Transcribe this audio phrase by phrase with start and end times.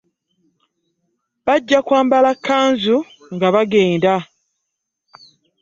[1.45, 2.97] Bajja kwambala kkanzu
[3.35, 4.15] nga bagenda.